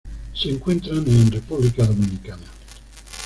[0.33, 2.47] Se encuentran en República Dominicana.